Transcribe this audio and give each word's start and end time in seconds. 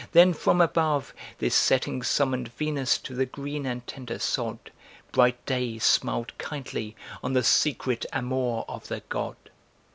Then 0.13 0.33
from 0.33 0.61
above, 0.61 1.13
This 1.37 1.53
setting 1.53 2.01
summoned 2.01 2.47
Venus 2.55 2.97
to 2.97 3.13
the 3.13 3.27
green 3.27 3.67
and 3.67 3.85
tender 3.85 4.17
sod, 4.17 4.71
Bright 5.11 5.45
day 5.45 5.77
smiled 5.77 6.35
kindly 6.39 6.95
on 7.21 7.33
the 7.33 7.43
secret 7.43 8.07
amour 8.11 8.65
of 8.67 8.87
the 8.87 9.03
God. 9.09 9.35